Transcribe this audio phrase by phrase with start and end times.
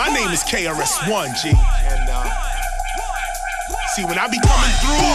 [0.00, 1.50] My name is KRS-One, G.
[1.50, 2.24] And, uh,
[3.94, 5.12] see, when I be coming through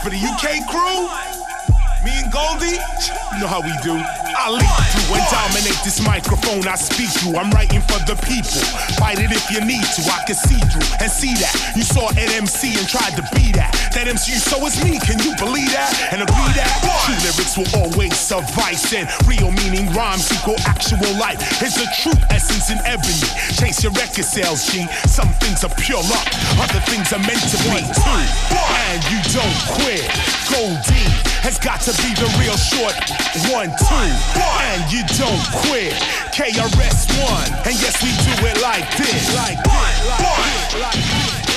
[0.00, 1.04] for the UK crew,
[2.02, 2.80] me and Goldie,
[3.34, 3.92] you know how we do.
[4.36, 7.36] I lead through and dominate this microphone I speak through.
[7.36, 8.62] I'm writing for the people.
[8.96, 10.00] Fight it if you need to.
[10.08, 11.54] I can see through and see that.
[11.76, 13.74] You saw an MC and tried to be that.
[13.94, 14.98] That MC so is me.
[15.02, 15.92] Can you believe that?
[16.12, 16.70] And agree that?
[17.04, 18.94] True lyrics will always suffice.
[18.94, 21.40] And real meaning rhymes equal actual life.
[21.60, 23.26] It's the true essence in ebony.
[23.58, 24.86] Chase your record sales, G.
[25.08, 26.28] Some things are pure luck.
[26.56, 27.82] Other things are meant to be.
[27.82, 28.22] Two.
[28.88, 30.06] And you don't quit.
[30.48, 31.10] Goldie
[31.42, 32.94] has got to be the real short.
[33.50, 34.21] One, two
[34.72, 35.92] and you don't quit.
[36.32, 41.51] KRS One, and yes we do it like this, like this, like this, like this.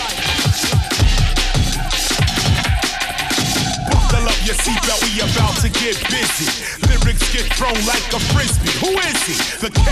[4.45, 6.45] Your seatbelt, we about to get busy.
[6.85, 8.69] Lyrics get thrown like a frisbee.
[8.77, 9.33] Who is he?
[9.57, 9.89] The K.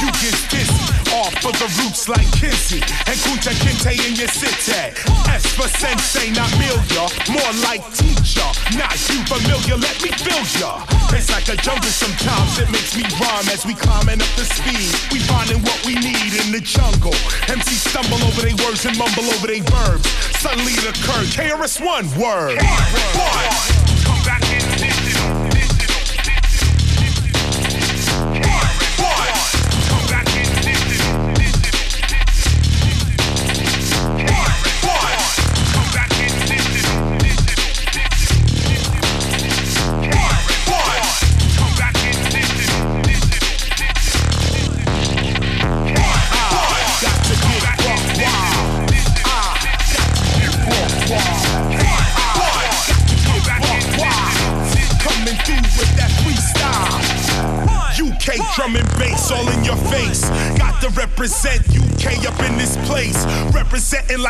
[0.00, 4.96] You get dizzy off for the roots like Kizzy and Kunta Kinte in your city.
[5.28, 8.48] S for sensei, not Milia, more like teacher.
[8.80, 10.80] Not you familiar, let me feel ya.
[11.12, 14.88] It's like a jungle sometimes, it makes me rhyme as we climbing up the speed.
[15.12, 17.14] We finding what we need in the jungle.
[17.52, 20.08] MC stumble over their words and mumble over their verbs.
[20.40, 22.58] Suddenly it occurred, KRS-One word.
[22.58, 23.81] Come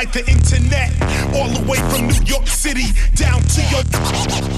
[0.03, 0.91] like the internet.
[1.31, 3.87] All the way from New York City down to your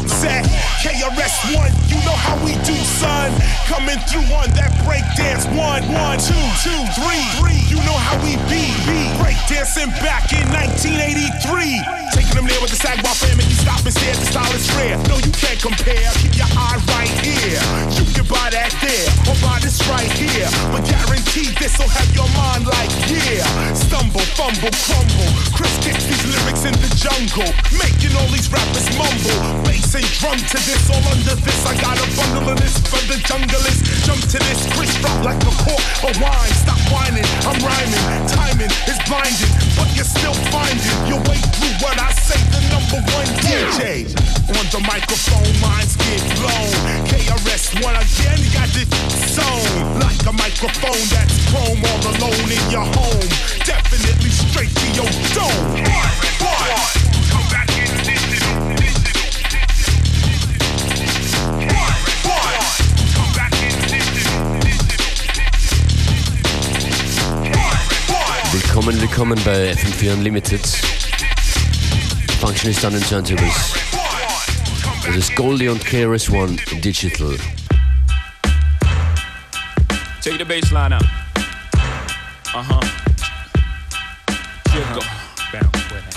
[0.08, 0.48] set.
[0.80, 3.28] KRS-One, you know how we do, son.
[3.68, 5.44] Coming through on that breakdance.
[5.52, 7.60] One, one, two, two, three, three.
[7.68, 8.72] You know how we be.
[9.20, 11.76] Breakdancing back in 1983.
[12.16, 14.16] Taking them there with the Sagwa fam and you stop and stare.
[14.16, 14.96] The style is rare.
[15.12, 16.08] No, you can't compare.
[16.24, 17.60] Keep your eye right here.
[17.92, 20.48] You can buy that there or buy this right here.
[20.72, 22.28] But guaranteed this'll have your
[24.44, 25.30] fumble, crumble.
[25.56, 27.48] Chris kicks these lyrics in the jungle.
[27.72, 29.64] Making all these rappers mumble.
[29.64, 31.60] Bass and drum to this, all under this.
[31.64, 33.80] I got a bundle of this for the junglist.
[34.04, 36.52] Jump to this, Chris drop like a cork of wine.
[36.60, 38.04] Stop whining, I'm rhyming.
[38.28, 42.36] Timing is blinding, but you're still finding your way through what I say.
[42.52, 44.12] The number one DJ
[44.52, 46.72] on the microphone, minds get blown.
[47.08, 48.88] KRS One again, got this
[49.32, 53.28] zone like a microphone that's chrome all alone in your home.
[53.64, 54.23] Definitely
[69.16, 70.60] Willkommen, willkommen bei FM4 Unlimited.
[72.40, 73.74] Functionist an den Turntables.
[75.06, 77.36] Das ist Goldie und KRS-One Digital.
[80.20, 81.04] Take the bass line out.
[82.52, 82.80] Uh huh.
[84.72, 85.04] Jiggle.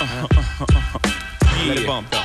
[0.00, 0.64] Uh-huh.
[0.64, 0.98] Uh-huh.
[1.56, 1.68] Yeah.
[1.68, 2.24] Let it bump though.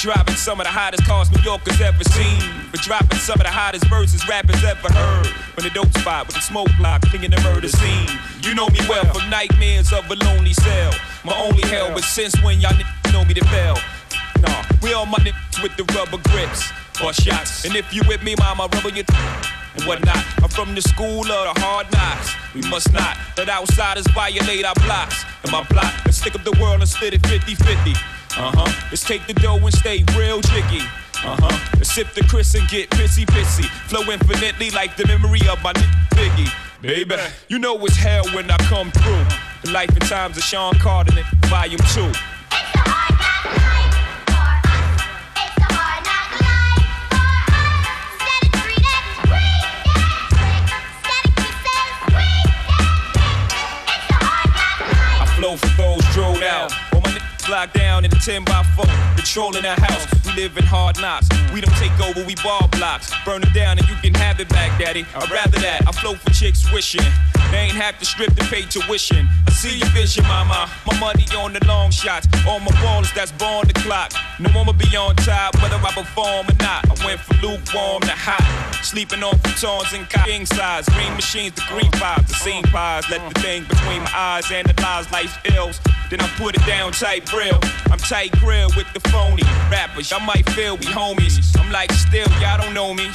[0.00, 2.40] Driving some of the hottest cars New Yorkers ever seen.
[2.72, 5.26] For dropping some of the hottest verses rappers ever heard.
[5.52, 8.08] From the dope spot with the smoke block, thinking the murder scene.
[8.40, 10.92] You know me well from nightmares of a lonely cell.
[11.24, 12.72] My only hell, but since when y'all
[13.12, 13.76] know me to fail?
[14.40, 16.72] Nah, we all my niggas with the rubber grips
[17.04, 17.66] or shots.
[17.66, 19.04] And if you with me, mama, rubber your
[19.76, 20.24] and whatnot.
[20.42, 22.32] I'm from the school of the hard knocks.
[22.54, 25.24] We must not let outsiders violate our blocks.
[25.42, 28.19] And my block, let's stick up the world and split it 50 50.
[28.36, 28.86] Uh huh.
[28.90, 30.82] Let's take the dough and stay real jiggy.
[31.24, 31.74] Uh huh.
[31.74, 33.64] Let's sip the Chris and get pissy pissy.
[33.88, 35.72] Flow infinitely like the memory of my
[36.14, 36.52] Biggie.
[36.80, 37.16] Baby,
[37.48, 39.24] you know it's hell when I come through.
[39.62, 41.12] The life and times of Sean Carter,
[41.46, 42.12] volume two.
[55.56, 55.89] flow
[57.50, 58.84] locked down in a 10 by 4,
[59.16, 60.06] controlling the house.
[60.24, 61.28] We live in hard knocks.
[61.52, 63.12] We don't take over, we ball blocks.
[63.24, 65.04] Burn them down and you can have it back, daddy.
[65.16, 65.82] I'd rather that.
[65.86, 67.04] I flow for chicks wishing
[67.50, 69.28] They ain't have to strip to pay tuition.
[69.48, 70.70] I see your vision, mama.
[70.86, 72.28] My money on the long shots.
[72.46, 74.12] All my ballers that's born the clock.
[74.38, 76.86] No will be on top, whether I perform or not.
[76.88, 78.69] I went from lukewarm to hot.
[78.82, 80.88] Sleeping on futons and king size.
[80.88, 83.08] Green machines, the green pies, the scene pies.
[83.10, 85.80] Let the thing between my eyes analyze life's ills.
[86.10, 87.60] Then I put it down tight grill.
[87.90, 90.10] I'm tight grill with the phony rappers.
[90.10, 91.56] Y'all might feel we homies.
[91.60, 93.10] I'm like still, y'all don't know me.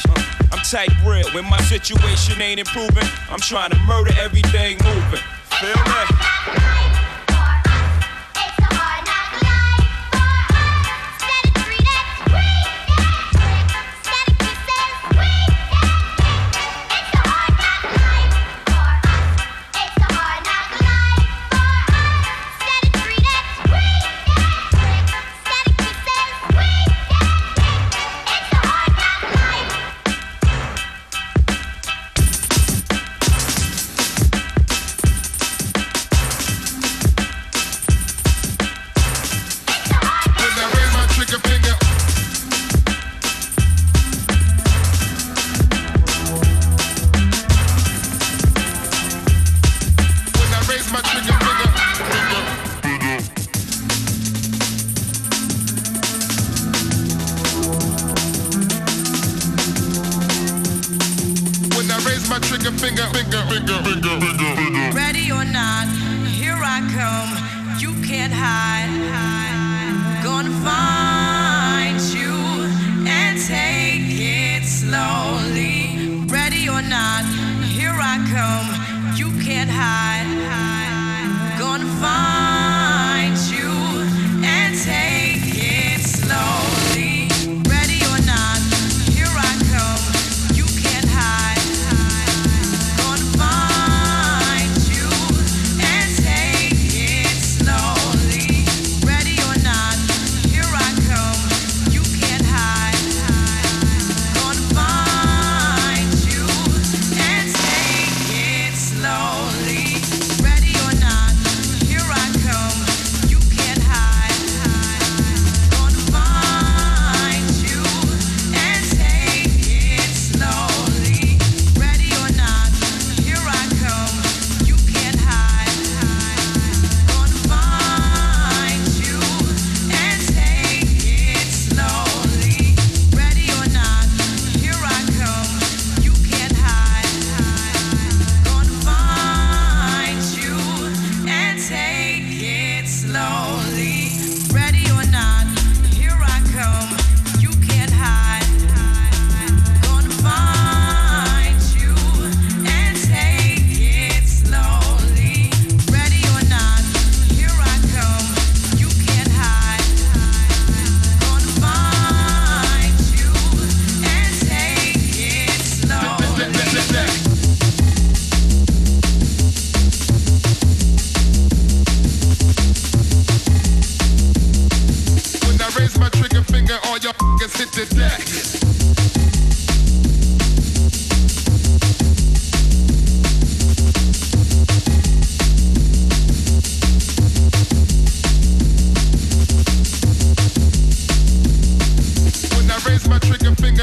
[0.51, 1.29] I'm tight real.
[1.33, 5.19] When my situation ain't improving, I'm trying to murder everything moving.
[5.59, 6.74] Feel me?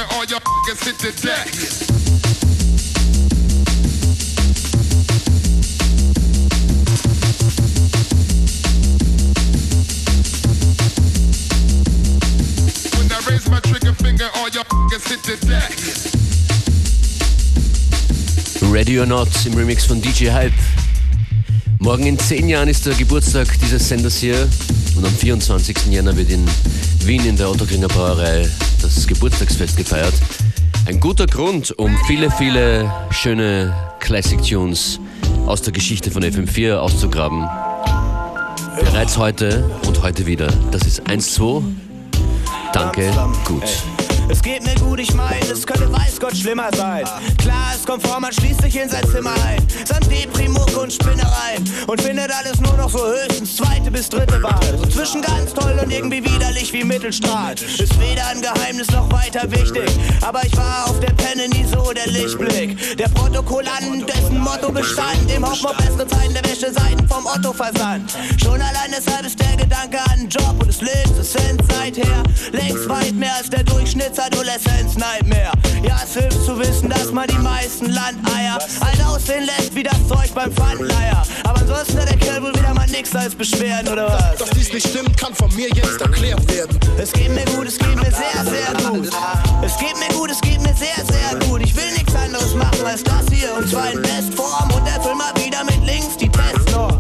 [0.03, 1.49] and all your niggas hit the deck.
[13.51, 15.73] my trigger finger, all your niggas hit the deck.
[18.73, 20.53] Ready or Not im Remix von DJ Hype.
[21.79, 24.49] Morgen in 10 Jahren ist der Geburtstag dieses Senders hier
[24.97, 25.77] und am 24.
[25.91, 26.47] Jänner wird in
[27.05, 28.49] Wien in der Otto Brauerei
[29.13, 30.15] Geburtstagsfest gefeiert.
[30.87, 34.99] Ein guter Grund, um viele, viele schöne Classic Tunes
[35.47, 37.47] aus der Geschichte von FM4 auszugraben.
[38.81, 40.49] Bereits heute und heute wieder.
[40.71, 41.63] Das ist 1-2.
[42.73, 43.13] Danke,
[43.45, 43.63] gut.
[44.33, 47.05] Es geht mir gut, ich mein, es könnte weiß Gott schlimmer sein.
[47.37, 49.59] Klar ist komfort, man schließt sich in sein Zimmer ein.
[49.85, 51.63] Samt Deprimuck und Spinnereien.
[51.87, 54.79] Und findet alles nur noch so höchstens zweite bis dritte Wahl.
[54.79, 57.53] So zwischen ganz toll und irgendwie widerlich wie Mittelstrahl.
[57.57, 59.91] Ist weder ein Geheimnis noch weiter wichtig.
[60.23, 62.97] Aber ich war auf der Penne nie so der Lichtblick.
[62.97, 65.31] Der Protokollant, dessen Motto bestand.
[65.37, 68.17] Im Hoffen bessere Zeiten der Wäscheseiten vom Otto versandt.
[68.43, 71.37] Schon allein deshalb ist der Gedanke an Job und des Lebens ist
[71.83, 72.23] seither
[72.53, 75.53] längst weit mehr als der Durchschnitts Adoleszenz-Nightmare.
[75.83, 79.97] Ja, es hilft zu wissen, dass man die meisten Landeier alt aussehen lässt wie das
[80.09, 81.23] Zeug beim Pfandleier.
[81.45, 84.39] Aber ansonsten hat der Kerl wohl wieder mal nix als Beschwerden, oder was?
[84.39, 86.79] Dass dies nicht stimmt, kann von mir jetzt erklärt werden.
[86.99, 89.11] Es geht mir gut, es geht mir sehr, sehr gut.
[89.65, 91.63] Es geht mir gut, es geht mir sehr, sehr gut.
[91.63, 95.33] Ich will nichts anderes machen als das hier und zwar in Bestform und erfüll mal
[95.37, 96.99] wieder mit links die Testnorm.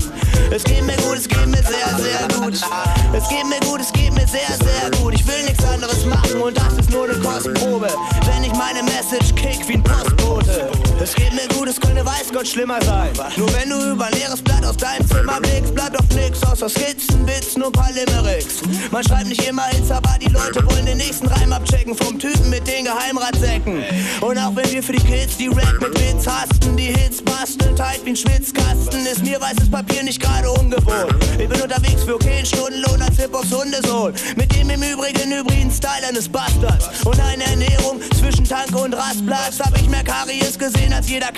[0.50, 2.54] Es geht mir gut, es geht mir sehr, sehr gut.
[2.54, 5.14] Es geht mir gut, es geht mir sehr, sehr gut.
[5.14, 6.12] Ich will nichts anderes machen
[6.42, 7.88] und das ist nur eine Kostprobe.
[8.26, 10.70] Wenn ich meine Message kick wie ein Postbote.
[11.00, 13.11] Es geht mir gut, es könnte weiß Gott schlimmer sein.
[13.37, 17.25] Nur wenn du über leeres Blatt aus deinem Zimmer blickst, bleibt doch nix außer Skizzen,
[17.25, 18.61] Bits, nur paar Limericks.
[18.90, 22.50] Man schreibt nicht immer Hits, aber die Leute wollen den nächsten Reim abchecken vom Typen
[22.50, 23.85] mit den Geheimratsäcken.
[24.21, 27.75] Und auch wenn wir für die Kids die Rap mit Witz hasten, die Hits basteln,
[27.76, 31.14] tight wie ein Schwitzkasten, ist mir weißes Papier nicht gerade ungewohnt.
[31.38, 34.12] Ich bin unterwegs für okay Stundenlohn als Hip-Hops Hundesohn.
[34.37, 36.88] Mit dem im Übrigen hybriden Style eines Bastards.
[37.04, 39.61] Und eine Ernährung zwischen Tank und Rastplatz.
[39.61, 41.33] Hab ich mehr Karies gesehen als jeder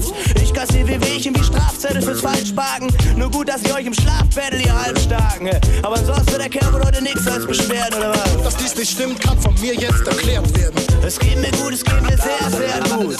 [0.00, 0.42] Knastarzt.
[0.42, 2.88] Ich kassier wie Wehchen wie Strafzettel fürs Falschparken.
[3.16, 5.50] Nur gut, dass ich euch im Schlaf battle, ihr Halbstarken.
[5.82, 8.42] Aber ansonsten wird der Kerl wohl heute nix als Beschwerden, oder was?
[8.42, 10.74] Dass dies nicht stimmt, kann von mir jetzt erklärt werden.
[11.04, 13.16] Es geht mir gut, es geht mir sehr, sehr gut.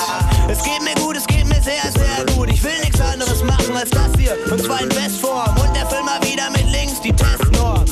[0.48, 2.50] Es geht mir gut, es geht mir sehr, sehr gut.
[2.50, 4.36] Ich will nichts anderes machen als das hier.
[4.50, 5.56] Und zwar in Bestform.
[5.56, 7.84] Und der Film mal wieder mit links die Testnorm.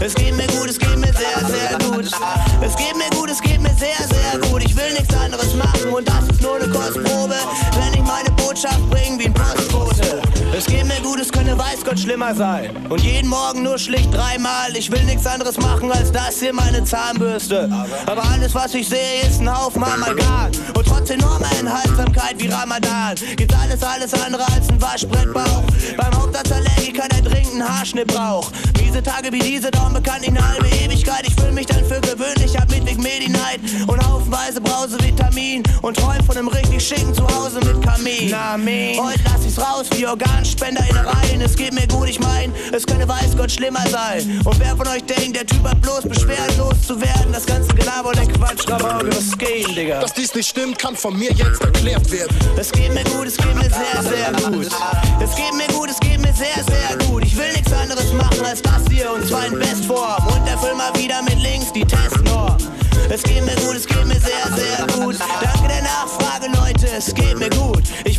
[0.00, 2.04] Es geht mir gut, es geht mir sehr, sehr gut.
[2.60, 4.62] Es geht mir gut, es geht mir sehr, sehr gut.
[4.64, 7.36] Ich will nichts anderes machen und das ist nur eine Kostprobe.
[7.78, 10.23] Wenn ich meine Botschaft bringe wie ein Postbote.
[10.56, 12.70] Es geht mir gut, es könnte weiß Gott schlimmer sein.
[12.88, 14.76] Und jeden Morgen nur schlicht dreimal.
[14.76, 17.68] Ich will nichts anderes machen als das hier, meine Zahnbürste.
[18.06, 20.52] Aber alles, was ich sehe, ist ein Haufen Amalgam.
[20.76, 25.64] Und trotz enormer Enthaltsamkeit wie Ramadan gibt alles, alles andere als ein Waschbrettbauch.
[25.96, 28.54] Beim Hauptarztallergiker, der dringend einen Haarschnitt braucht.
[28.80, 31.26] Miese Tage wie diese dauern bekannt eine halbe Ewigkeit.
[31.26, 33.58] Ich fühle mich dann für gewöhnlich ab Midwig Medi-Night
[33.88, 38.30] und haufenweise Brausevitamin und träum von einem richtig schicken Zuhause mit Kamin.
[38.30, 40.06] Na, Heute lass ich's raus wie
[40.44, 41.40] Organspenderinnereien.
[41.40, 44.40] Es geht mir gut, ich mein, es könnte weiß Gott schlimmer sein.
[44.44, 48.10] Und wer von euch denkt, der Typ hat bloß beschwerdenlos zu werden, das ganze Gelaber
[48.10, 50.00] und der Quatsch, Rabauke, was geht, Digga?
[50.00, 52.36] Dass dies nicht stimmt, kann von mir jetzt erklärt werden.
[52.58, 54.68] Es geht mir gut, es geht mir sehr, sehr gut.
[55.20, 57.24] Es geht mir gut, es geht mir sehr, sehr gut.
[57.24, 60.26] Ich will nichts anderes machen als das hier und zwar in Bestform.
[60.26, 62.56] Und erfüll mal wieder mit links die Testnorm.
[63.08, 65.16] Es geht mir gut, es geht mir sehr, sehr gut.
[65.40, 67.82] Danke der Nachfrage, Leute, es geht mir gut.
[68.04, 68.13] Ich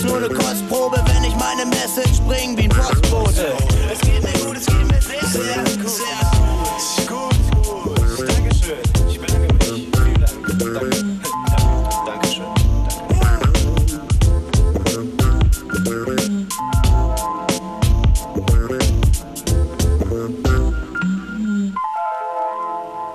[0.00, 3.52] ist nur eine Kostprobe, wenn ich meine Message bring wie ein Postbote.
[3.92, 5.42] Es geht mir gut, es geht mir sehr, sehr.
[5.42, 7.30] Sehr gut.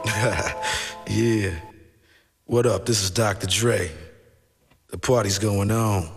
[1.07, 1.51] Yeah.
[2.45, 2.85] What up?
[2.85, 3.47] This is Dr.
[3.47, 3.89] Dre.
[4.89, 6.09] The party's going on.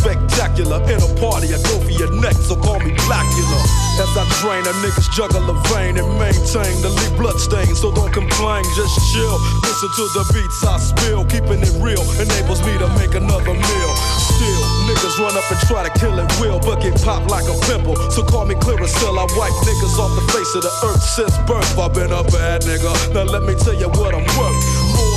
[0.00, 0.82] Spectacular.
[0.90, 3.60] In a party, I go for your neck, so call me Blackula.
[3.96, 7.74] As I drain a nigga's juggle jugular vein and maintain the lead blood stain.
[7.74, 9.36] So don't complain, just chill.
[9.62, 11.24] Listen to the beats I spill.
[11.26, 13.92] Keeping it real enables me to make another meal.
[14.20, 17.56] Still, niggas run up and try to kill it will, but get popped like a
[17.66, 17.96] pimple.
[18.10, 19.12] So call me Clearasil.
[19.12, 21.78] I wipe niggas off the face of the earth since birth.
[21.78, 22.92] I've been a bad nigga.
[23.12, 24.85] Now let me tell you what I'm worth.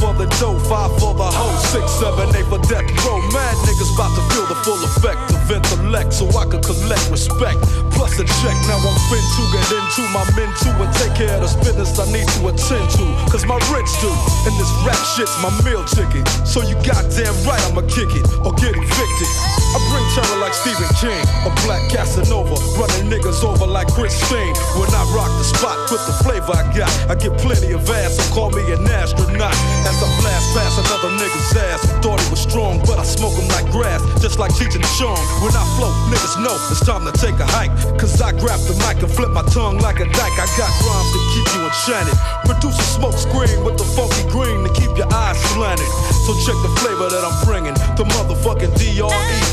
[0.00, 1.56] for the the dough, five for another hoe.
[1.70, 3.18] Six, seven, eight for death row.
[3.30, 7.58] Mad niggas about to feel the full effect of intellect so I could collect respect.
[7.94, 11.34] Plus a check, now I'm fin to get into my men too and take care
[11.34, 13.04] of the business I need to attend to.
[13.30, 14.10] Cause my rich do,
[14.46, 16.26] and this rap shit's my meal ticket.
[16.46, 19.30] So you goddamn right I'ma kick it or get evicted.
[19.74, 24.54] I bring terror like Stephen King, a black Casanova, running niggas over like Christine.
[24.78, 28.16] When I rock the spot with the flavor I got, I get plenty of ass,
[28.16, 29.54] so call me an astronaut.
[29.84, 33.48] As I blast past another nigga's ass, thought he was strong, but I smoke him
[33.48, 35.20] like grass, just like and Chong.
[35.44, 37.72] When I flow, niggas know it's time to take a hike.
[37.98, 40.36] Cause I grab the mic and flip my tongue like a dyke.
[40.38, 42.16] I got rhymes to keep you enchanted.
[42.44, 45.88] Produce a smoke screen with the funky green to keep your eyes slanted.
[46.26, 49.08] So check the flavor that I'm bringing, the motherfucking DRE.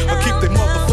[0.10, 0.85] I keep they motherfucking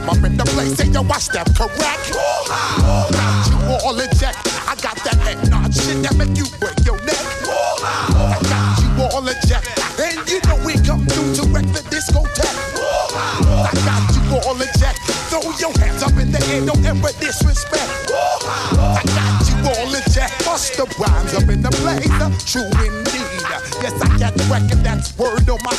[0.00, 2.16] Step up in the place, say yo, I step correct.
[2.16, 4.32] Got you all in check.
[4.64, 7.20] I got that head nod shit that make you break your neck.
[7.44, 9.60] I got you all in check.
[10.00, 12.80] And you know we come through to wreck the discotheque.
[13.60, 14.96] I got you all in check.
[15.28, 18.08] Throw your hands up in the air, don't ever disrespect.
[18.72, 20.32] I got you all check.
[20.48, 22.08] Bust the rhymes up in the place.
[22.48, 23.28] True indeed.
[23.84, 25.69] Yes, I got record, that's word on my.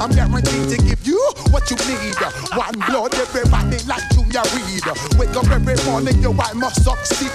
[0.00, 2.18] I'm guaranteed to give you what you need.
[2.56, 4.86] One blood, everybody like Junior Reid.
[5.18, 7.30] Wake up every morning, yo, I must succeed.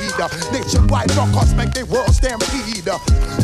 [0.51, 2.87] Nationwide rockers make the world stampede.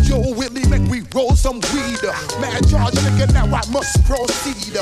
[0.04, 2.04] Yo, Willie, make we roll some weed.
[2.42, 4.76] Man, charge nigga, now I must proceed.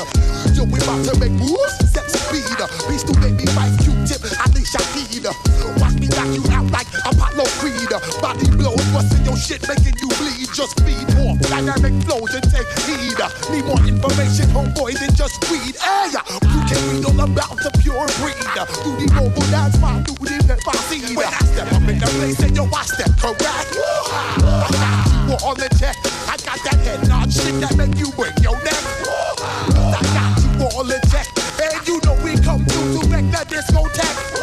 [0.54, 2.58] Yo, we about to make moves, set speed.
[2.88, 5.30] Beast to baby, fight Q-tip, Ali Shaheed.
[5.78, 7.92] Watch me knock you out like Apollo Creed.
[8.20, 10.48] Body blows, busting your shit, making you bleed.
[10.52, 13.11] Just feed more dynamic flows and take heed.
[13.50, 15.74] Need more information, homeboy, than just weed.
[15.76, 18.38] Hey, you can't read all about the pure breed.
[18.84, 21.14] Do the mobile dance, my duty, if I see.
[21.16, 23.42] When I step up in the place, and yo, I step correct.
[23.42, 25.96] I got you all the check.
[26.28, 28.82] I got that head nod shit that make you break your neck.
[29.02, 31.26] I got you all the check.
[31.60, 34.38] And you know we come through to wreck the discotheque.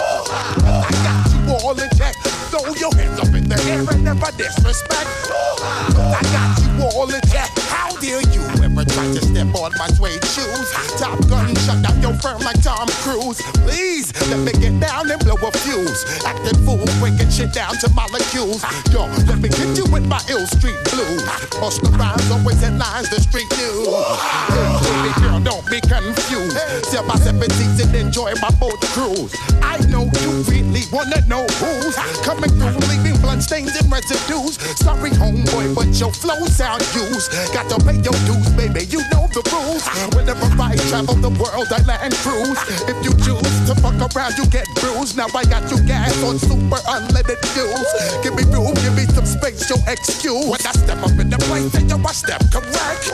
[0.69, 2.15] I got you all in check.
[2.51, 5.07] Throw your hands up in the air and never disrespect.
[5.31, 7.28] I got you all in check.
[7.99, 10.71] Dare you ever try to step on my suede shoes?
[10.97, 13.41] Top gun shut down your firm like Tom Cruise.
[13.67, 16.05] Please let me get down and blow a fuse.
[16.23, 18.63] Acting fool, breaking shit down to molecules.
[18.91, 21.23] Yo, let me get you with my ill street blues.
[21.59, 23.87] The rhymes, always headlines, the street news.
[24.47, 26.57] Hey, baby girl, don't be confused.
[26.91, 29.35] Tell my seven seats and enjoy my boat cruise.
[29.61, 34.55] I know you really wanna know who's coming through, leaving bloodstains and residues.
[34.79, 37.31] Sorry, homeboy, but your flow sound used.
[37.53, 38.85] Got to pay your dues, baby.
[38.85, 39.83] You know the rules.
[40.13, 42.61] Whenever I travel the world, I land cruise.
[42.85, 45.17] If you choose to fuck around, you get bruised.
[45.17, 47.89] Now I got you gas on super unleaded fuels.
[48.21, 50.45] Give me room, give me some space, your excuse.
[50.45, 53.09] When I step up in the place, then you I step correct.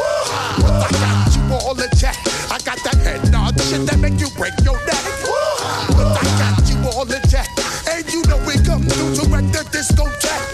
[0.59, 2.17] But I got you all in check.
[2.51, 5.03] I got that head nod shit that make you break your neck.
[5.95, 7.47] But I got you all in check.
[7.87, 10.51] And you know we come through to wreck the discotheque.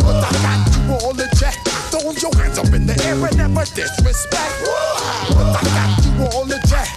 [0.00, 1.56] But I got you all in check.
[1.92, 4.54] Throw your hands up in the air and never disrespect.
[5.38, 6.90] I got you all in check.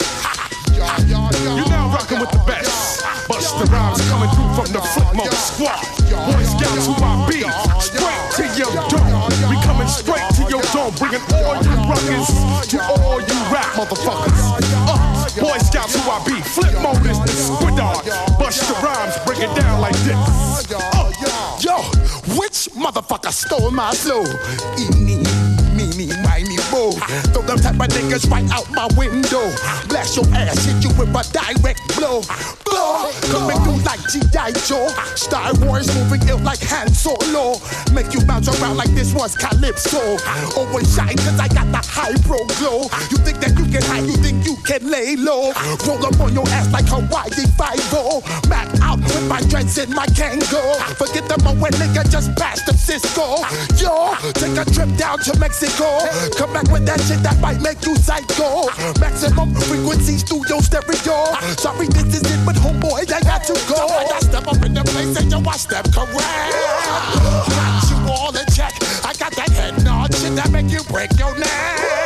[0.73, 1.55] Yeah, yeah, yeah.
[1.55, 3.05] You're now rocking with the best.
[3.29, 5.81] Busta Rhymes coming through from the Flipmode Squad.
[6.09, 7.41] Boy Scouts who I be.
[7.81, 9.29] Straight to your door.
[9.49, 12.29] We coming straight to your door, Bringing all you rockers
[12.73, 14.41] to all you rap motherfuckers.
[14.89, 16.41] Uh, Boy Scouts who I be.
[16.41, 18.01] Flip mode is the squidard.
[18.41, 20.17] Busta Rhymes break it down like this.
[20.73, 21.14] Uh,
[22.55, 24.23] which motherfucker stole my flow?
[24.79, 25.19] Eeny,
[25.75, 26.91] meeny, miny, mo.
[27.35, 29.51] Throw them type of niggas right out my window.
[29.89, 32.21] Blast your ass, hit you with a direct blow.
[32.63, 34.51] Blow, coming through like G.I.
[34.63, 34.87] Joe.
[35.15, 37.59] Star Wars moving ill like Han Solo.
[37.91, 40.15] Make you bounce around like this was Calypso.
[40.55, 42.87] Always shine cause I got the high pro glow.
[43.11, 44.14] You think that you can hide, you
[44.65, 45.53] can lay low.
[45.85, 50.07] Roll up on your ass like Hawaii 5 Mac out with my dreads in my
[50.07, 50.75] Kangol.
[50.97, 53.45] Forget the when nigga just passed the Cisco.
[53.77, 56.01] Yo, take a trip down to Mexico.
[56.37, 58.65] Come back with that shit that might make you psycho.
[58.99, 61.17] Maximum frequency studio stereo.
[61.61, 63.85] Sorry, this is it, but homeboy, I got to go.
[63.85, 66.17] I step up in the place and yo, I step correct.
[67.53, 68.73] Got you all in check.
[69.05, 72.04] I got that head nod shit that make you break your neck.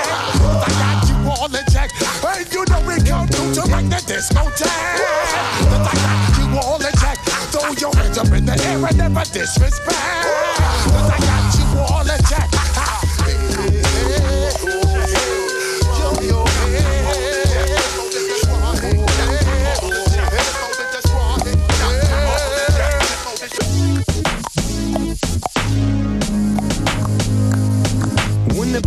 [1.39, 1.89] In check.
[2.19, 4.67] Hey, you know we come through to make the disco jack.
[4.67, 7.17] I got you all check.
[7.49, 9.79] Throw your hands up in the air and never disrespect.
[9.87, 12.19] I got you all in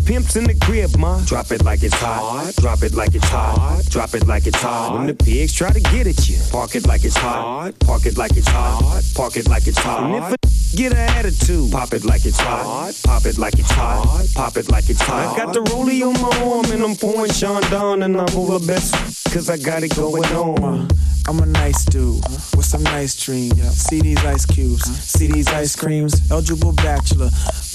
[0.04, 2.52] pimp's in the crib, ma, drop it like it's hot.
[2.56, 3.82] Drop it like it's hot.
[3.90, 4.94] Drop it like it's hot.
[4.94, 7.78] When the pigs try to get at you, park it like it's hot.
[7.80, 9.02] Park it like it's hot.
[9.14, 10.04] Park it like it's hot.
[10.04, 10.36] And if a
[10.76, 12.92] get an attitude, pop it like it's hot.
[13.04, 14.26] Pop it like it's hot.
[14.34, 15.34] Pop it like it's hot.
[15.34, 18.94] I got the rollie on my arm and I'm pouring Chandon and I'm over best
[19.32, 20.88] cause I got it going on.
[21.28, 22.20] I'm a nice dude
[22.56, 23.54] with some nice dreams.
[23.76, 26.30] See these ice cubes, see these ice creams.
[26.30, 27.30] Eligible bachelor,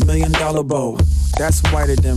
[0.05, 0.97] million dollar bow.
[1.37, 2.16] That's whiter than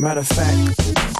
[0.00, 0.56] Matter of fact,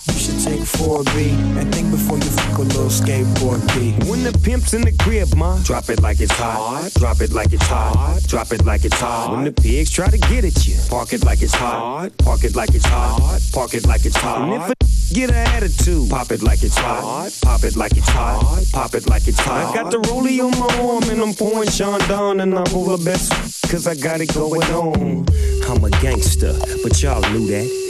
[0.09, 3.93] you should take 4B and think before you fuck a little skateboard B.
[4.09, 6.91] When the pimp's in the crib, ma, drop it like it's hot.
[6.95, 8.23] Drop it like it's hot.
[8.27, 9.33] Drop it like it's hot.
[9.33, 12.17] When the pigs try to get at you, park it like it's hot.
[12.25, 13.39] Park it like it's hot.
[13.53, 14.49] Park it like it's hot.
[14.49, 14.75] And if a
[15.15, 17.39] get an attitude, pop it like it's hot.
[17.43, 18.65] Pop it like it's hot.
[18.73, 19.75] Pop it like it's hot.
[19.75, 23.31] I got the rollie on my arm and I'm pouring Chandon and I'm over best
[23.71, 25.27] cause I got it going on.
[25.69, 27.90] I'm a gangster, but y'all knew that.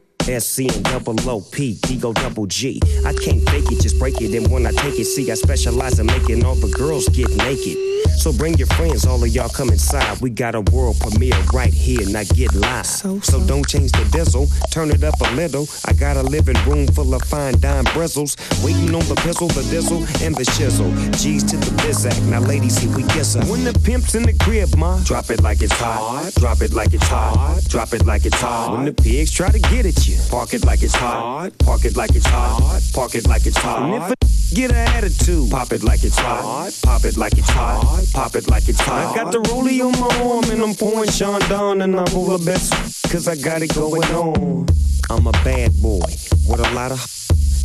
[0.23, 2.79] SC and double OP, Ego double G.
[3.05, 4.35] I can't fake it, just break it.
[4.35, 7.77] And when I take it, see, I specialize in making all the girls get naked.
[8.17, 10.21] So bring your friends, all of y'all come inside.
[10.21, 12.85] We got a world premiere right here, now get live.
[12.85, 15.67] So, don't change the diesel, turn it up a little.
[15.85, 18.35] I got a living room full of fine dime bristles.
[18.63, 20.91] Waiting on the pistol, the diesel, and the shizzle.
[21.19, 23.41] G's to the bizac, now ladies, here we kiss her.
[23.45, 26.31] When the pimp's in the crib, ma, drop it like it's hot.
[26.35, 27.61] Drop it like it's hot.
[27.69, 28.73] Drop it like it's hot.
[28.73, 31.51] When the pigs try to get at you, park it like it's hot.
[31.59, 32.81] Park it like it's hot.
[32.93, 33.81] Park it like it's hot.
[33.83, 36.71] And if a get an attitude, pop it like it's hot.
[36.83, 38.05] Pop it like it's hot.
[38.13, 39.15] Pop it like it's hot.
[39.15, 42.43] I got the rollie on my arm and I'm pouring Sean down and I'm over
[42.43, 42.73] best
[43.11, 44.67] cause I got it going on.
[45.09, 46.11] I'm a bad boy
[46.47, 46.99] with a lot of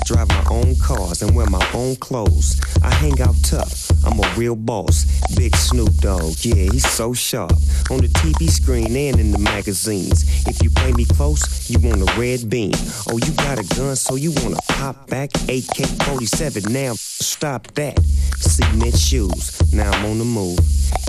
[0.04, 2.60] drive my own cars and wear my own clothes.
[2.82, 3.90] I hang out tough.
[4.04, 5.04] I'm a real boss.
[5.36, 7.52] Big Snoop Dogg, yeah, he's so sharp.
[7.90, 10.46] On the TV screen and in the magazines.
[10.46, 12.72] If you play me close, you want a red beam.
[13.08, 15.30] Oh, you got a gun, so you wanna pop back?
[15.48, 17.98] AK 47, now stop that.
[18.38, 20.58] Cement shoes, now I'm on the move.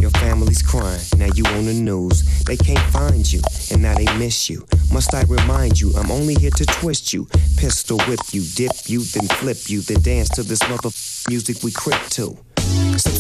[0.01, 2.23] Your family's crying, now you on the news.
[2.45, 4.65] They can't find you, and now they miss you.
[4.91, 7.27] Must I remind you, I'm only here to twist you.
[7.57, 10.89] Pistol whip you, dip you, then flip you, then dance to this mother
[11.29, 12.37] music we crip to.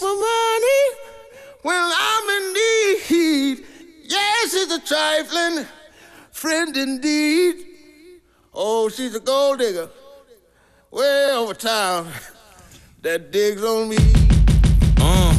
[0.00, 0.82] My money
[1.62, 3.64] when I'm in need.
[4.04, 5.66] Yes, it's a trifling
[6.30, 7.66] friend indeed.
[8.54, 9.88] Oh, she's a gold digger
[10.90, 12.08] way over town
[13.02, 13.96] that digs on me.
[14.98, 15.34] Uh.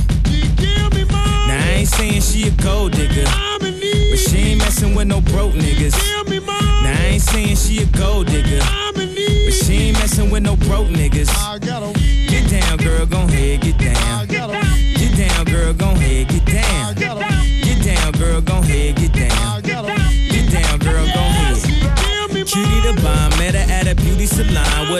[1.47, 4.11] Now I ain't saying she a gold digger, I'm in need.
[4.11, 5.95] but she ain't messing with no broke niggas.
[6.83, 8.59] Now I ain't saying she a gold digger,
[8.93, 9.18] but she ain't
[10.09, 11.29] messing with no broke niggas.
[12.29, 14.27] Get down, girl, gon' ahead, get down.
[14.27, 16.08] Get down, girl, gon' ahead,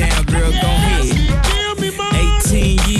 [0.00, 1.04] Down, girl, gon' ahead.
[2.46, 2.99] 18 years,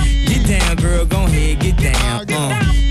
[0.51, 2.29] Down, girl, gon' head, get down.
[2.29, 2.90] Uh,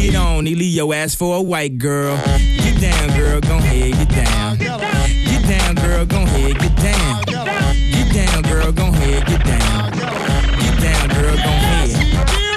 [0.00, 2.16] get on, he leave your ass for a white girl.
[2.16, 4.56] Get down, girl, gon' head, get down.
[4.58, 7.22] Get down, girl, gon' head, get down.
[7.24, 9.92] Get down, girl, gon' head, get down.
[9.92, 11.90] Get down, girl, gon' head.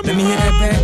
[0.06, 0.80] Let me hear that back.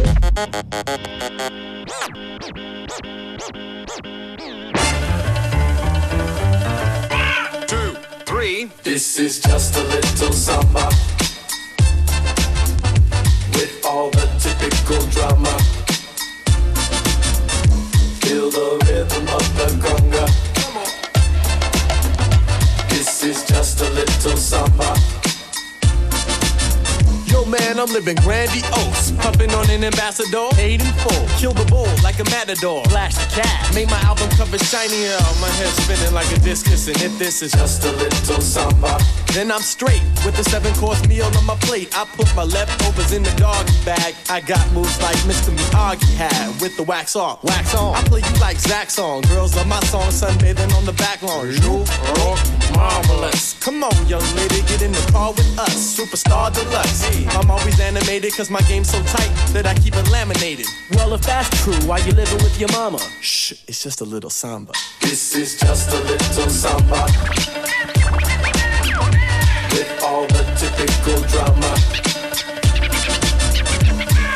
[7.67, 7.95] Two,
[8.25, 8.71] three.
[8.83, 10.89] This is just a little samba
[13.53, 15.78] with all the typical drama.
[18.29, 20.25] Feel the rhythm of the conga.
[22.87, 25.08] This is just a little samba.
[27.49, 29.11] Man, I'm living grandiose.
[29.17, 31.25] Pumping on an ambassador, paid in full.
[31.39, 32.85] Kill the bull like a matador.
[32.85, 33.73] Flash the cat.
[33.73, 35.17] Make my album cover shinier.
[35.41, 36.87] My head spinning like a discus.
[36.87, 38.99] And if this is just a little samba,
[39.33, 41.89] then I'm straight with a seven course meal on my plate.
[41.97, 44.13] I put my leftovers in the doggy bag.
[44.29, 45.49] I got moves like Mr.
[45.49, 47.95] Miyagi had with the wax off, wax on.
[47.95, 49.21] I play you like Zach song.
[49.21, 51.49] Girls love my song, sunbathing on the back lawn.
[51.49, 51.83] You
[52.21, 52.39] rock
[52.75, 53.53] marvelous.
[53.59, 55.97] Come on, young lady, get in the car with us.
[55.97, 57.09] Superstar deluxe.
[57.39, 60.65] I'm always animated cause my game's so tight that I keep it laminated.
[60.91, 62.99] Well, if that's true, why you living with your mama?
[63.21, 64.73] Shh, it's just a little samba.
[64.99, 67.05] This is just a little samba
[69.71, 71.77] with all the typical drama.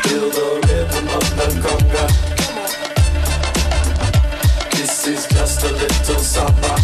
[0.08, 2.06] Feel the rhythm of the conga.
[4.70, 6.83] This is just a little samba.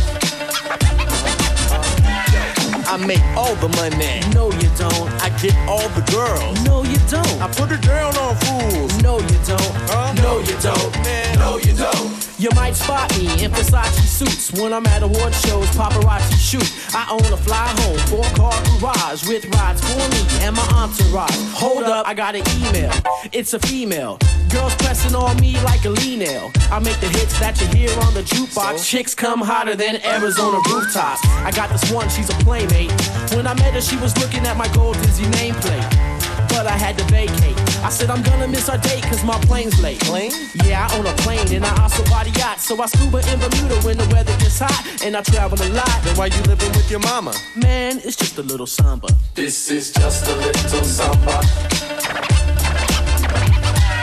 [3.07, 4.21] Make all the money.
[4.35, 5.11] No, you don't.
[5.23, 6.63] I get all the girls.
[6.65, 7.43] No, you don't.
[7.43, 9.03] I put it down on fools.
[9.03, 9.75] No, you don't.
[9.91, 10.13] Huh?
[10.15, 10.93] No, you don't.
[11.05, 12.30] Man, no, you don't.
[12.41, 16.65] You might spot me in Versace suits when I'm at award shows, paparazzi shoot.
[16.95, 21.37] I own a fly home, four car garage with rides for me and my entourage.
[21.53, 22.93] Hold up, I got an email.
[23.33, 24.19] It's a female.
[24.49, 26.51] Girls pressing on me like a lean nail.
[26.73, 28.89] I make the hits that you hear on the jukebox.
[28.89, 31.21] Chicks come hotter than Arizona rooftops.
[31.45, 32.91] I got this one, she's a playmate.
[33.37, 36.10] When I met her, she was looking at my gold Disney nameplate.
[36.51, 37.57] But I had to vacate.
[37.83, 40.01] I said I'm gonna miss our date cause my plane's late.
[40.01, 40.33] Plane?
[40.65, 42.61] Yeah, I own a plane and I also body yacht.
[42.61, 45.97] So I scuba in Bermuda when the weather gets hot and I travel a lot.
[46.05, 47.33] Then why you living with your mama?
[47.57, 49.09] Man, it's just a little samba.
[49.35, 51.39] This is just a little samba.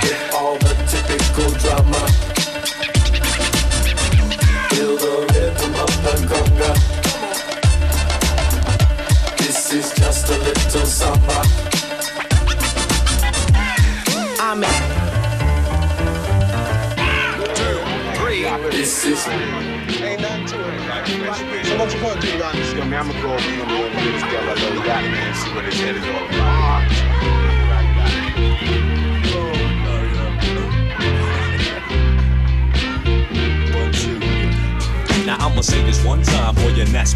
[0.02, 2.37] With all the typical drama.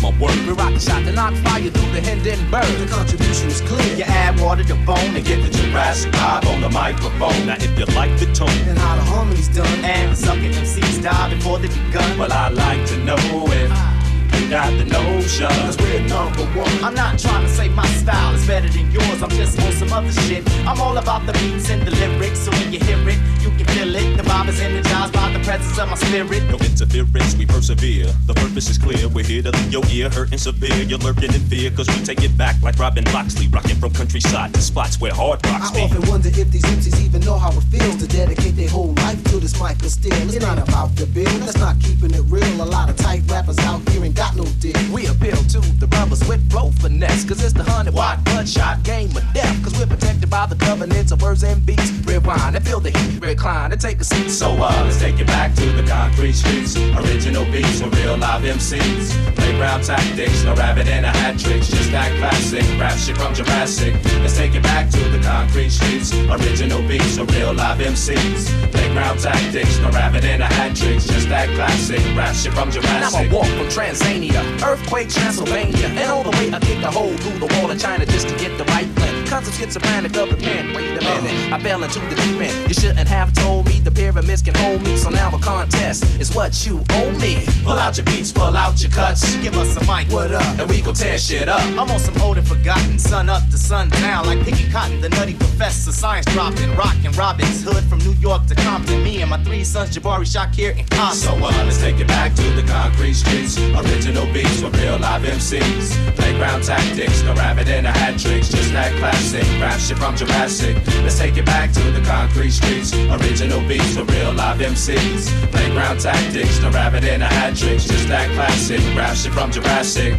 [0.01, 0.35] My word.
[0.45, 2.65] We rock the shot to knock fire through the Hindenburg.
[2.79, 3.95] The contribution is clear.
[3.95, 7.45] You add water to bone and get the Jurassic vibe on the microphone.
[7.45, 9.67] Now if you like the tone, And how the harmony's done.
[9.85, 12.17] And the MCs die before they begun.
[12.17, 13.15] well I like to know
[13.47, 15.47] if you got the notion.
[15.47, 16.83] Cause we're number one.
[16.83, 19.21] I'm not trying to say my style is better than yours.
[19.21, 20.49] I'm just on some other shit.
[20.65, 22.39] I'm all about the beats and the lyrics.
[22.39, 24.17] So when you hear it, you can feel it.
[24.17, 26.43] The vibe is energized by the presence of my spirit.
[26.49, 28.07] No interference, we persevere.
[28.27, 29.07] The purpose is clear.
[29.07, 30.83] We're here to leave your ear hurting severe.
[30.83, 34.53] You're lurking in fear, cause we take it back like Robin Loxley, rocking from countryside
[34.53, 35.81] to spots where hard rocks I be.
[35.81, 39.23] often wonder if these MCs even know how it feels to dedicate their whole life
[39.25, 40.13] to this mic of steel.
[40.13, 42.61] It's not about the bill, that's not keeping it real.
[42.61, 44.77] A lot of tight rappers out here ain't got no deal.
[44.91, 47.25] We appeal to the brothers with flow finesse.
[47.25, 49.63] Cause it's the hundred watt bloodshot game of death.
[49.63, 51.91] Cause we're protected by the covenants of words and beats.
[52.05, 54.29] Rewind and feel the heat, recline and take a seat.
[54.29, 56.77] So uh, let's take it back to the concrete streets.
[56.77, 59.35] Original beats with real live MCs.
[59.35, 61.67] Playground tactics, no rabbit and a hat tricks.
[61.67, 63.93] Just that classic rap shit from Jurassic.
[64.21, 66.13] Let's take it back to the concrete streets.
[66.13, 68.71] Original beats with real live MCs.
[68.71, 71.05] Playground tactics, no rabbit and a hat tricks.
[71.05, 73.19] Just that classic rap shit from Jurassic.
[73.19, 77.39] I'ma walk from Tanzania, earthquake Transylvania, and all the way I kick a hole through
[77.39, 78.87] the wall of China just to get the right.
[79.31, 80.75] Cause I'm schizophrenic of the pen.
[80.75, 82.67] Wait a minute, I fell into the deep end.
[82.67, 84.95] You shouldn't have told me the pyramids can hold me.
[84.97, 87.43] So now a contest is what you owe me.
[87.63, 89.35] Pull out your beats, pull out your cuts.
[89.37, 90.59] Give us a mic, what up?
[90.59, 91.61] And we gon' tear shit up.
[91.79, 95.01] I'm on some old and forgotten, sun up to sun down, like picking cotton.
[95.01, 99.03] The nutty professor, science dropping, rockin' Robin's Hood from New York to Compton.
[99.03, 101.43] Me and my three sons, Jabari, Shakir, and So Compton.
[101.59, 103.57] uh, let's take it back to the concrete streets.
[103.59, 106.15] Original beats with real live MCs.
[106.15, 108.49] Playground tactics, no rabbit and a hat tricks.
[108.49, 110.75] Just that classic rap shit from Jurassic.
[111.03, 112.93] Let's take it back to the concrete streets.
[112.93, 115.29] Original beats with real live MCs.
[115.51, 117.85] Playground tactics, no rabbit and a hat tricks.
[117.85, 120.13] Just that classic rap shit from Jurassic.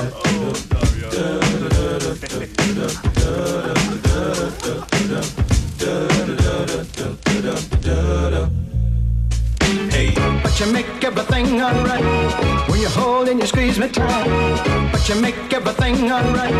[9.90, 12.13] Hey, But you make everything alright when you hold
[13.34, 14.92] and you squeeze me tight.
[14.92, 16.54] But you make everything alright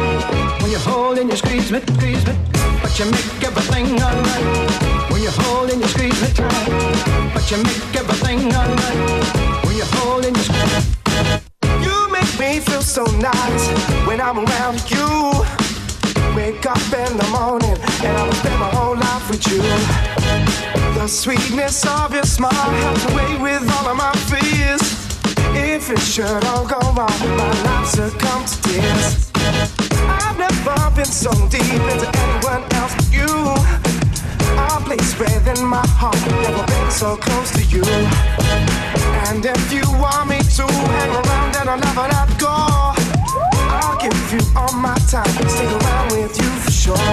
[0.60, 2.34] when you hold and you squeeze me, squeeze me.
[2.82, 7.30] But you make everything alright when you hold and you squeeze me tight.
[7.32, 10.74] But you make everything alright when you hold and you squeeze.
[10.74, 11.84] me.
[11.86, 13.64] You make me feel so nice
[14.08, 15.08] when I'm around you.
[16.34, 19.62] Wake up in the morning and I will spend my whole life with you.
[20.98, 25.03] The sweetness of your smile helps away with all of my fears.
[25.74, 29.32] If it should all go wrong, my life succumb to tears.
[30.06, 33.26] I've never been so deep into anyone else but you.
[34.54, 37.82] A place within my heart, never been so close to you.
[39.26, 42.54] And if you want me to hang around, then I'll never let go.
[43.74, 47.12] I'll give you all my time, stick around with you for sure.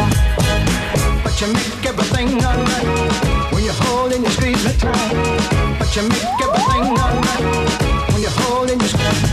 [1.23, 5.79] But you make everything alright when you're holding your squeeze me tight.
[5.79, 7.80] But you make everything alright
[8.21, 9.31] when you hold and you squeeze.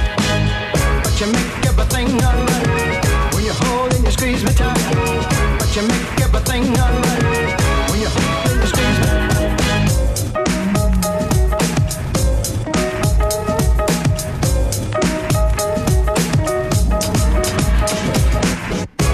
[1.05, 5.59] But you make everything alright when you hold and you squeeze me tight.
[5.59, 9.09] But you make everything alright when you hold and you squeeze me.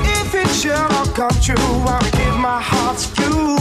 [0.04, 3.58] If it should all come true, I will give my heart to you.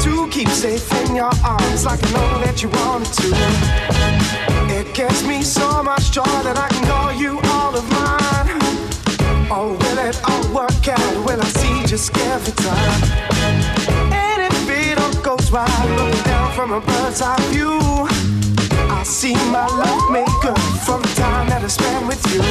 [0.00, 3.99] To keep safe in your arms like I know that you wanted to.
[5.00, 8.52] Gives me so much joy that I can call you all of mine.
[9.48, 11.14] Oh, will it all work out?
[11.24, 13.00] Will I see just every time?
[14.12, 17.80] And if it all goes right, looking down from a bird's eye view,
[18.92, 20.52] I see my love maker
[20.84, 22.44] from the time that I spend with you.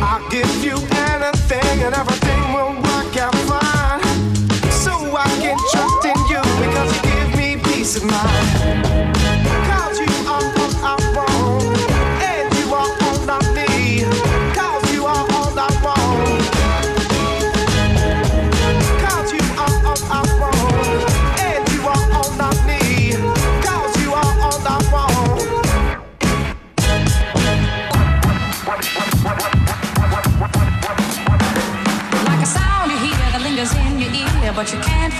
[0.00, 0.80] I'll give you
[1.12, 4.00] anything and everything will work out fine.
[4.72, 9.19] So I can trust in you because you give me peace of mind.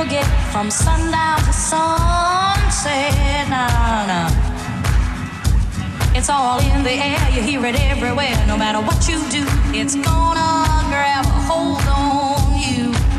[0.02, 3.12] Forget from sundown to sunset.
[3.50, 4.30] Nah, nah.
[6.16, 8.34] It's all in the air, you hear it everywhere.
[8.46, 9.44] No matter what you do,
[9.78, 13.09] it's gonna grab a hold on you.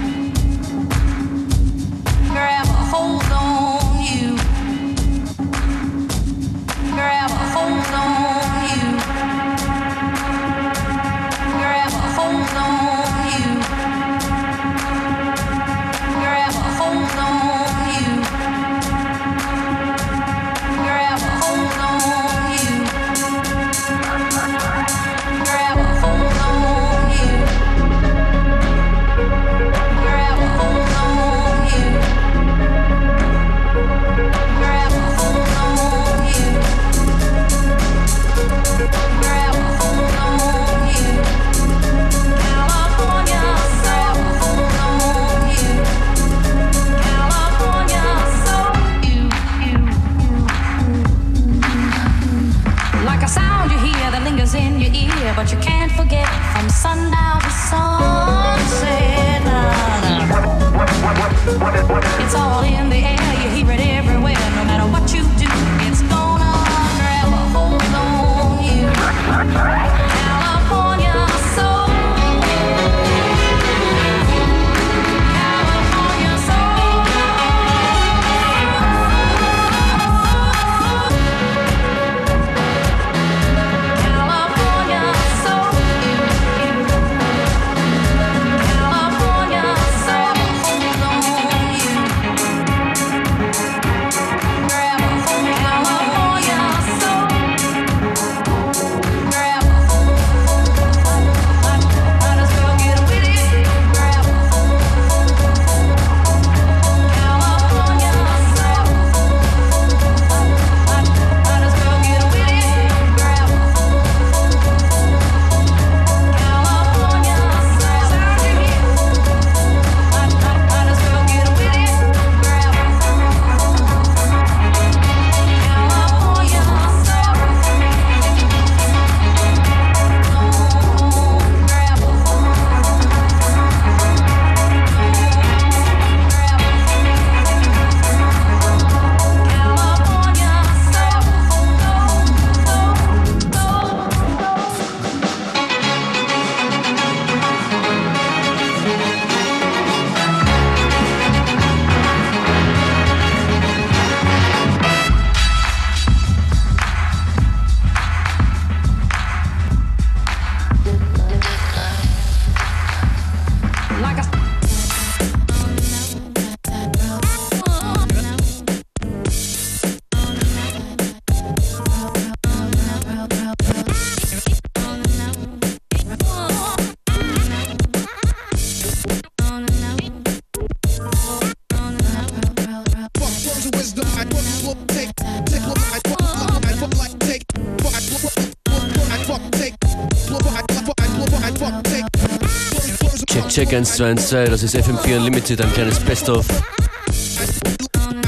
[193.62, 196.48] Check, check, 1, 2, 1, 2, das ist FM4 Unlimited, ein kleines Best-of.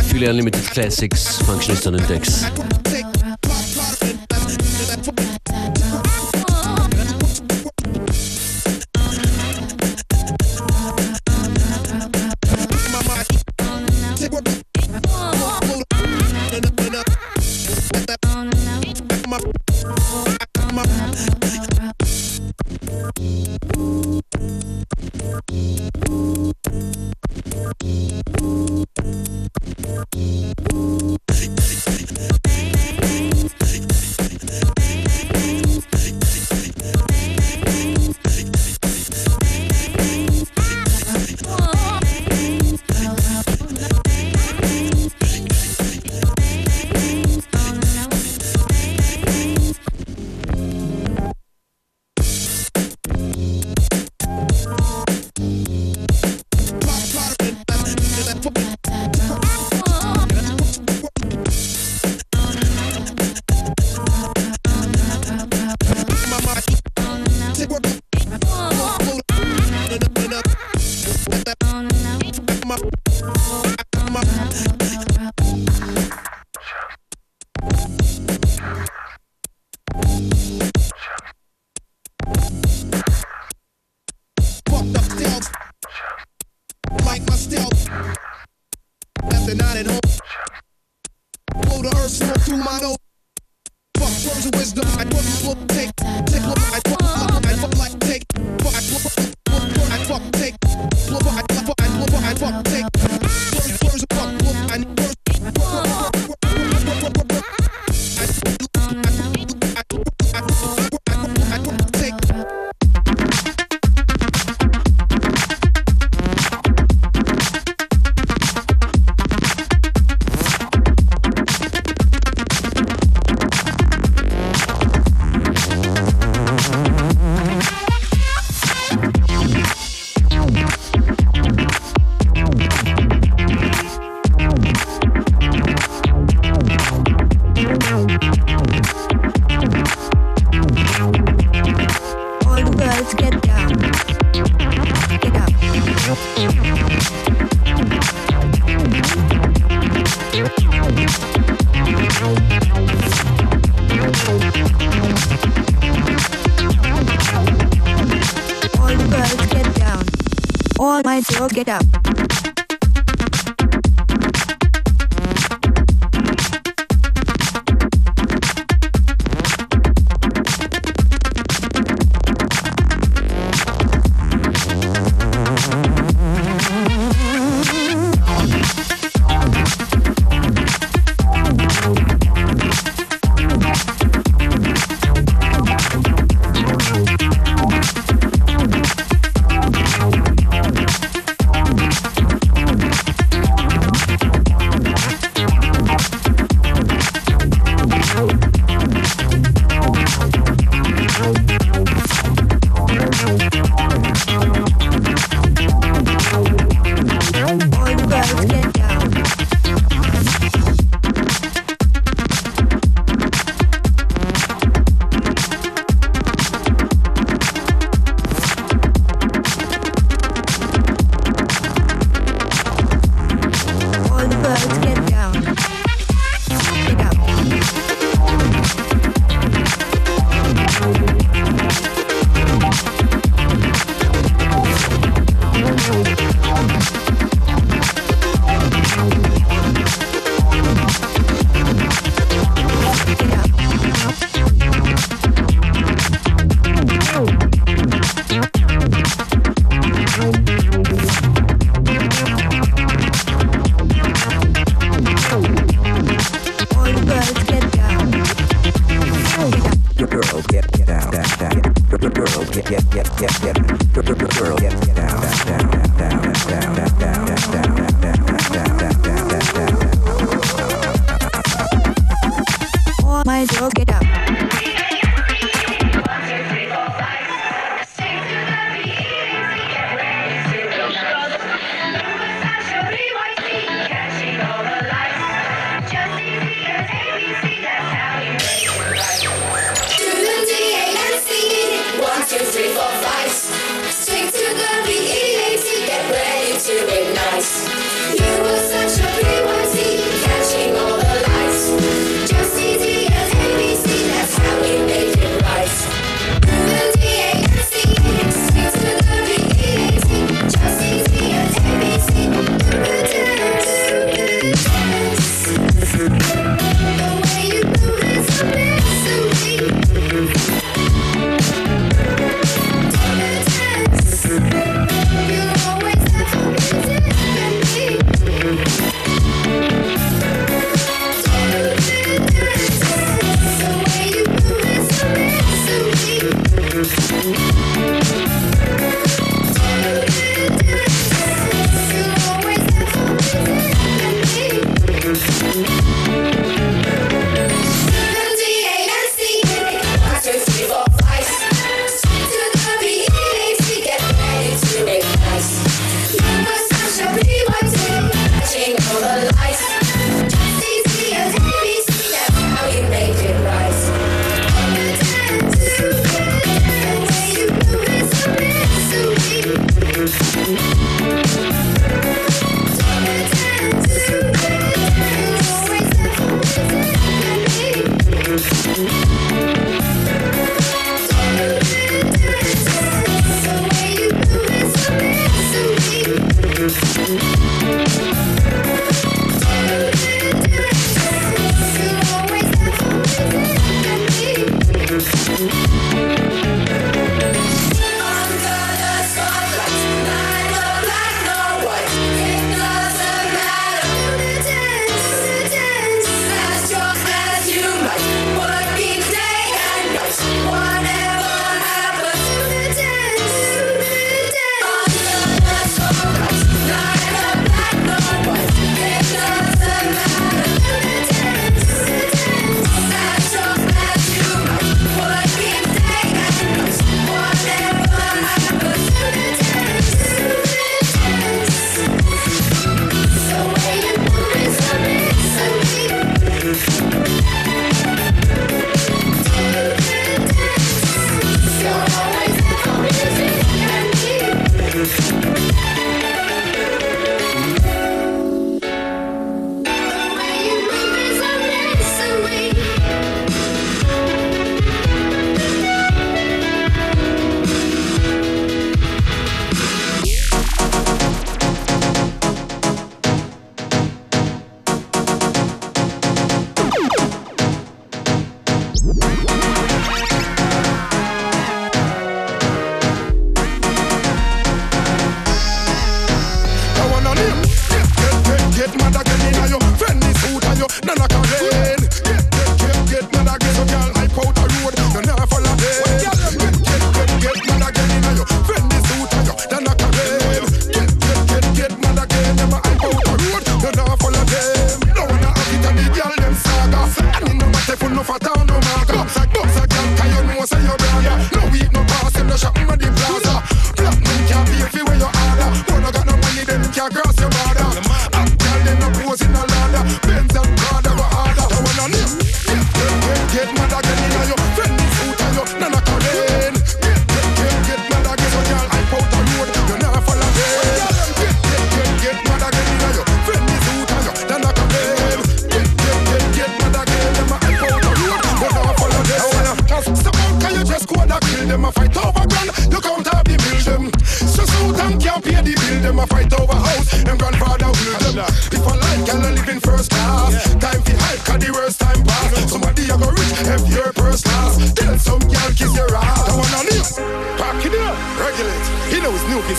[0.07, 2.45] Viele Unlimited Classics, Functionist on Index.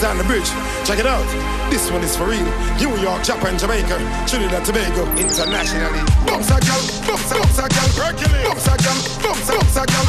[0.04, 0.48] on the bridge.
[0.84, 1.24] Check it out.
[1.70, 2.44] This one is for real.
[2.76, 3.96] New York, Japan, Jamaica,
[4.28, 6.00] Trinidad, Tobago, internationally.
[6.26, 8.44] Bumps a gal, bumps a bumps a gal, Hercules.
[8.44, 10.06] Bumps a gal, bumps a bumps a gal,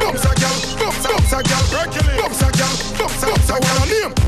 [0.00, 2.20] bumps a gal, bumps a bumps a gal, Hercules.
[2.20, 4.23] Bumps a gal, bumps a bumps a gal, name.